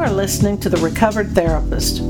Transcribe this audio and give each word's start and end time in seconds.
are 0.00 0.10
listening 0.10 0.58
to 0.58 0.70
The 0.70 0.78
Recovered 0.78 1.32
Therapist, 1.32 2.00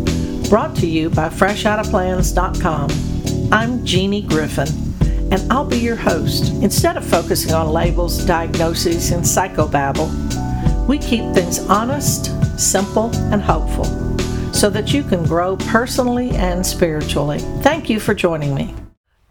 brought 0.49 0.77
to 0.77 0.87
you 0.87 1.11
by 1.11 1.29
FreshOuttaPlans.com. 1.29 3.53
I'm 3.53 3.85
Jeannie 3.85 4.23
Griffin, 4.23 4.69
and 5.33 5.53
I'll 5.53 5.65
be 5.65 5.79
your 5.79 5.97
host. 5.97 6.53
Instead 6.63 6.97
of 6.97 7.05
focusing 7.05 7.53
on 7.53 7.73
labels, 7.73 8.25
diagnoses, 8.25 9.11
and 9.11 9.25
psychobabble, 9.25 10.09
we 10.87 10.99
keep 10.99 11.35
things 11.35 11.59
honest, 11.67 12.27
simple, 12.61 13.11
and 13.33 13.43
hopeful 13.43 13.87
so 14.55 14.71
that 14.71 14.93
you 14.93 15.03
can 15.03 15.25
grow 15.25 15.57
personally 15.57 16.31
and 16.31 16.65
spiritually. 16.65 17.41
Thank 17.63 17.91
you 17.91 17.99
for 17.99 18.15
joining 18.15 18.55
me. 18.55 18.73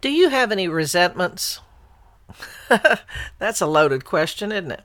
Do 0.02 0.10
you 0.10 0.28
have 0.28 0.52
any 0.52 0.68
resentments? 0.68 1.60
That's 3.38 3.62
a 3.62 3.66
loaded 3.66 4.04
question, 4.04 4.52
isn't 4.52 4.72
it? 4.72 4.82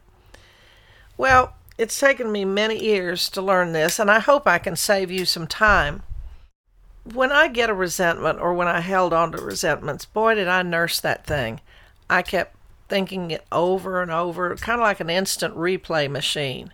Well, 1.17 1.55
it's 1.77 1.99
taken 1.99 2.31
me 2.31 2.45
many 2.45 2.81
years 2.81 3.29
to 3.29 3.41
learn 3.41 3.73
this, 3.73 3.99
and 3.99 4.09
I 4.09 4.19
hope 4.19 4.47
I 4.47 4.59
can 4.59 4.75
save 4.75 5.11
you 5.11 5.25
some 5.25 5.47
time. 5.47 6.03
When 7.03 7.31
I 7.31 7.49
get 7.49 7.69
a 7.69 7.73
resentment 7.73 8.39
or 8.39 8.53
when 8.53 8.67
I 8.67 8.79
held 8.79 9.13
on 9.13 9.31
to 9.33 9.37
resentments, 9.37 10.05
boy, 10.05 10.35
did 10.35 10.47
I 10.47 10.61
nurse 10.63 10.99
that 11.01 11.25
thing. 11.25 11.59
I 12.09 12.21
kept 12.21 12.55
thinking 12.87 13.31
it 13.31 13.45
over 13.51 14.01
and 14.01 14.11
over, 14.11 14.55
kind 14.55 14.79
of 14.79 14.85
like 14.85 14.99
an 14.99 15.09
instant 15.09 15.55
replay 15.55 16.09
machine. 16.09 16.71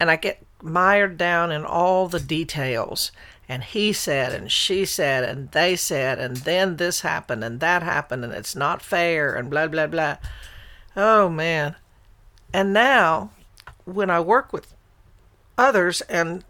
And 0.00 0.10
I 0.10 0.16
get 0.16 0.42
mired 0.62 1.18
down 1.18 1.52
in 1.52 1.64
all 1.64 2.08
the 2.08 2.20
details. 2.20 3.12
And 3.48 3.64
he 3.64 3.92
said, 3.92 4.32
and 4.32 4.50
she 4.50 4.84
said, 4.84 5.24
and 5.24 5.50
they 5.52 5.76
said, 5.76 6.18
and 6.18 6.38
then 6.38 6.76
this 6.76 7.00
happened, 7.00 7.42
and 7.42 7.60
that 7.60 7.82
happened, 7.82 8.24
and 8.24 8.34
it's 8.34 8.54
not 8.54 8.82
fair, 8.82 9.34
and 9.34 9.48
blah, 9.48 9.66
blah, 9.68 9.86
blah. 9.86 10.16
Oh, 10.96 11.28
man. 11.28 11.76
And 12.52 12.72
now 12.72 13.30
when 13.94 14.10
I 14.10 14.20
work 14.20 14.52
with 14.52 14.74
others 15.56 16.00
and 16.02 16.44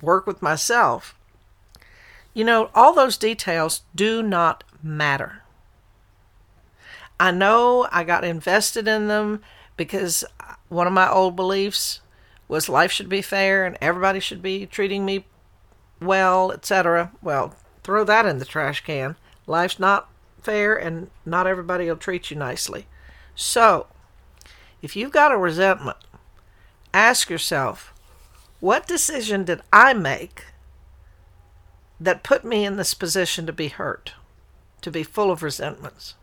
work 0.00 0.26
with 0.26 0.42
myself, 0.42 1.14
you 2.34 2.44
know, 2.44 2.70
all 2.74 2.94
those 2.94 3.16
details 3.16 3.82
do 3.94 4.22
not 4.22 4.64
matter. 4.82 5.42
I 7.20 7.30
know 7.30 7.88
I 7.92 8.04
got 8.04 8.24
invested 8.24 8.88
in 8.88 9.08
them 9.08 9.42
because 9.76 10.24
one 10.68 10.86
of 10.86 10.92
my 10.92 11.08
old 11.08 11.36
beliefs 11.36 12.00
was 12.48 12.68
life 12.68 12.90
should 12.90 13.08
be 13.08 13.22
fair 13.22 13.64
and 13.64 13.78
everybody 13.80 14.18
should 14.18 14.42
be 14.42 14.66
treating 14.66 15.04
me 15.04 15.24
well, 16.00 16.50
etc. 16.50 17.12
Well, 17.22 17.54
throw 17.84 18.02
that 18.04 18.26
in 18.26 18.38
the 18.38 18.44
trash 18.44 18.80
can. 18.80 19.16
Life's 19.46 19.78
not 19.78 20.08
fair 20.42 20.74
and 20.74 21.10
not 21.24 21.46
everybody 21.46 21.86
will 21.86 21.96
treat 21.96 22.30
you 22.30 22.36
nicely. 22.36 22.86
So, 23.36 23.86
if 24.82 24.96
you've 24.96 25.12
got 25.12 25.32
a 25.32 25.38
resentment 25.38 25.98
ask 26.94 27.30
yourself, 27.30 27.92
what 28.60 28.86
decision 28.86 29.44
did 29.44 29.60
I 29.72 29.92
make 29.92 30.44
that 32.00 32.22
put 32.22 32.44
me 32.44 32.64
in 32.64 32.76
this 32.76 32.94
position 32.94 33.46
to 33.46 33.52
be 33.52 33.68
hurt, 33.68 34.12
to 34.82 34.90
be 34.90 35.02
full 35.02 35.30
of 35.30 35.42
resentments? 35.42 36.14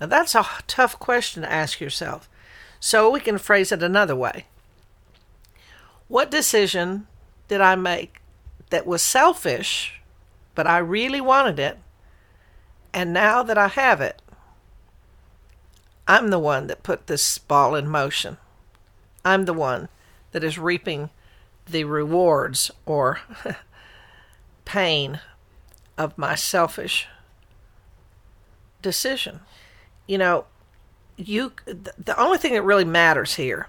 Now, 0.00 0.06
that's 0.06 0.34
a 0.34 0.46
tough 0.66 0.98
question 0.98 1.42
to 1.42 1.52
ask 1.52 1.80
yourself. 1.80 2.28
So 2.80 3.10
we 3.10 3.20
can 3.20 3.38
phrase 3.38 3.72
it 3.72 3.82
another 3.82 4.14
way. 4.14 4.46
What 6.08 6.30
decision 6.30 7.06
did 7.48 7.60
I 7.60 7.74
make 7.74 8.20
that 8.70 8.86
was 8.86 9.02
selfish, 9.02 10.00
but 10.54 10.66
I 10.66 10.78
really 10.78 11.20
wanted 11.20 11.58
it, 11.58 11.78
and 12.92 13.12
now 13.12 13.42
that 13.42 13.58
I 13.58 13.68
have 13.68 14.00
it, 14.00 14.20
I'm 16.08 16.30
the 16.30 16.38
one 16.38 16.66
that 16.68 16.82
put 16.82 17.06
this 17.06 17.38
ball 17.38 17.74
in 17.74 17.88
motion? 17.88 18.36
I'm 19.26 19.44
the 19.44 19.52
one 19.52 19.88
that 20.30 20.44
is 20.44 20.56
reaping 20.56 21.10
the 21.68 21.82
rewards 21.82 22.70
or 22.86 23.18
pain 24.64 25.18
of 25.98 26.16
my 26.16 26.36
selfish 26.36 27.08
decision. 28.80 29.40
You 30.06 30.18
know, 30.18 30.44
you 31.16 31.52
the 31.66 32.14
only 32.16 32.38
thing 32.38 32.52
that 32.52 32.62
really 32.62 32.84
matters 32.84 33.34
here 33.34 33.68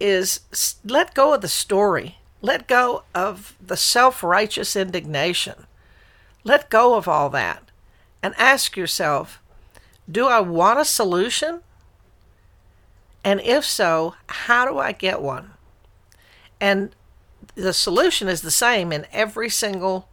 is 0.00 0.40
let 0.82 1.12
go 1.12 1.34
of 1.34 1.42
the 1.42 1.48
story. 1.48 2.16
Let 2.40 2.66
go 2.66 3.02
of 3.14 3.56
the 3.60 3.76
self-righteous 3.76 4.74
indignation. 4.74 5.66
Let 6.44 6.70
go 6.70 6.94
of 6.94 7.06
all 7.06 7.28
that 7.30 7.62
and 8.22 8.34
ask 8.38 8.74
yourself, 8.74 9.42
do 10.10 10.28
I 10.28 10.40
want 10.40 10.80
a 10.80 10.84
solution 10.86 11.60
and 13.24 13.40
if 13.40 13.64
so, 13.64 14.14
how 14.28 14.64
do 14.66 14.78
I 14.78 14.92
get 14.92 15.20
one? 15.20 15.52
And 16.60 16.94
the 17.54 17.72
solution 17.72 18.28
is 18.28 18.42
the 18.42 18.50
same 18.50 18.92
in 18.92 19.06
every 19.12 19.50
single 19.50 20.08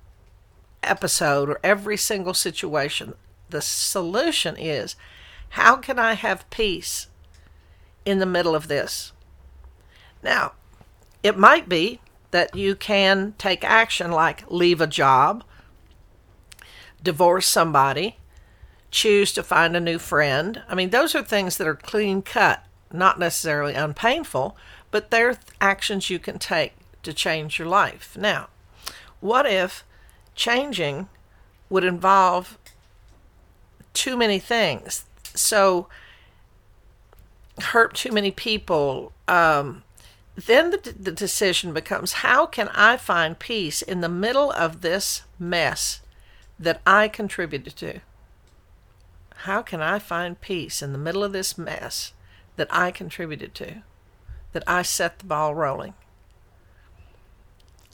episode 0.83 1.49
or 1.49 1.59
every 1.63 1.97
single 1.97 2.33
situation. 2.33 3.13
The 3.49 3.61
solution 3.61 4.55
is 4.57 4.95
how 5.49 5.77
can 5.77 5.99
I 5.99 6.13
have 6.13 6.49
peace 6.49 7.07
in 8.05 8.19
the 8.19 8.25
middle 8.25 8.55
of 8.55 8.67
this? 8.67 9.13
Now, 10.23 10.53
it 11.23 11.37
might 11.37 11.69
be 11.69 12.01
that 12.31 12.55
you 12.55 12.75
can 12.75 13.33
take 13.37 13.63
action 13.63 14.11
like 14.11 14.49
leave 14.51 14.81
a 14.81 14.87
job, 14.87 15.43
divorce 17.01 17.47
somebody, 17.47 18.17
choose 18.91 19.31
to 19.33 19.43
find 19.43 19.75
a 19.75 19.79
new 19.79 19.99
friend. 19.99 20.63
I 20.67 20.75
mean, 20.75 20.89
those 20.89 21.15
are 21.15 21.23
things 21.23 21.57
that 21.57 21.67
are 21.67 21.75
clean 21.75 22.21
cut 22.21 22.64
not 22.97 23.19
necessarily 23.19 23.73
unpainful, 23.73 24.57
but 24.91 25.11
they're 25.11 25.37
actions 25.59 26.09
you 26.09 26.19
can 26.19 26.39
take 26.39 26.73
to 27.03 27.13
change 27.13 27.59
your 27.59 27.67
life. 27.67 28.15
Now, 28.17 28.49
what 29.19 29.45
if 29.45 29.83
changing 30.35 31.07
would 31.69 31.83
involve 31.83 32.57
too 33.93 34.17
many 34.17 34.39
things? 34.39 35.05
So, 35.33 35.87
hurt 37.59 37.95
too 37.95 38.11
many 38.11 38.31
people. 38.31 39.11
Um, 39.27 39.83
then 40.35 40.71
the, 40.71 40.95
the 40.99 41.11
decision 41.11 41.73
becomes 41.73 42.13
how 42.13 42.45
can 42.45 42.67
I 42.69 42.97
find 42.97 43.39
peace 43.39 43.81
in 43.81 44.01
the 44.01 44.09
middle 44.09 44.51
of 44.51 44.81
this 44.81 45.23
mess 45.39 46.01
that 46.59 46.81
I 46.85 47.07
contributed 47.07 47.75
to? 47.77 48.01
How 49.39 49.61
can 49.61 49.81
I 49.81 49.99
find 49.99 50.39
peace 50.39 50.81
in 50.81 50.91
the 50.91 50.97
middle 50.97 51.23
of 51.23 51.31
this 51.31 51.57
mess 51.57 52.13
that 52.55 52.67
I 52.69 52.91
contributed 52.91 53.53
to, 53.55 53.83
that 54.53 54.63
I 54.67 54.81
set 54.81 55.19
the 55.19 55.25
ball 55.25 55.55
rolling. 55.55 55.93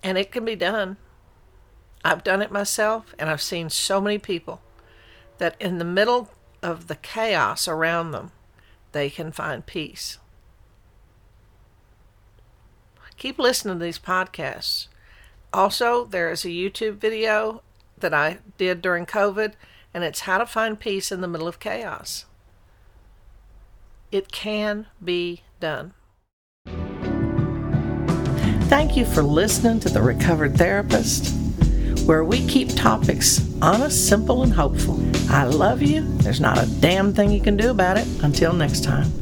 And 0.04 0.18
it 0.18 0.32
can 0.32 0.46
be 0.46 0.56
done. 0.56 0.98
I've 2.04 2.24
done 2.24 2.42
it 2.42 2.52
myself, 2.52 3.14
and 3.20 3.30
I've 3.30 3.42
seen 3.42 3.70
so 3.70 4.02
many 4.02 4.18
people 4.18 4.62
that 5.38 5.56
in 5.60 5.78
the 5.78 5.86
middle 5.86 6.30
of 6.64 6.88
the 6.88 6.96
chaos 6.96 7.68
around 7.68 8.12
them, 8.12 8.32
they 8.92 9.10
can 9.10 9.32
find 9.32 9.66
peace. 9.66 10.18
Keep 13.18 13.38
listening 13.38 13.78
to 13.78 13.86
these 13.86 14.00
podcasts. 14.00 14.88
Also, 15.54 16.06
there 16.06 16.32
is 16.32 16.44
a 16.44 16.50
YouTube 16.50 16.96
video 16.96 17.62
that 18.00 18.16
I 18.16 18.40
did 18.58 18.82
during 18.82 19.06
COVID, 19.06 19.54
and 19.94 20.04
it's 20.04 20.22
how 20.22 20.40
to 20.40 20.46
find 20.48 20.80
peace 20.80 21.12
in 21.12 21.22
the 21.22 21.28
middle 21.28 21.48
of 21.48 21.60
chaos. 21.60 22.26
It 24.12 24.32
can 24.32 24.88
be 25.04 25.44
done. 25.62 25.94
Thank 28.68 28.98
you 28.98 29.06
for 29.06 29.22
listening 29.24 29.80
to 29.82 29.90
The 29.90 30.02
Recovered 30.02 30.58
Therapist, 30.58 31.34
where 32.06 32.24
we 32.24 32.46
keep 32.48 32.76
topics 32.76 33.42
honest, 33.62 34.08
simple, 34.08 34.44
and 34.44 34.54
hopeful. 34.54 35.00
I 35.30 35.46
love 35.46 35.82
you. 35.82 36.02
There's 36.18 36.42
not 36.42 36.58
a 36.58 36.70
damn 36.82 37.14
thing 37.14 37.32
you 37.32 37.42
can 37.42 37.56
do 37.56 37.70
about 37.70 37.98
it. 37.98 38.08
Until 38.22 38.54
next 38.54 38.84
time. 38.84 39.21